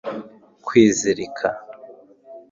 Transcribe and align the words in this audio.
kwizirika 0.65 1.49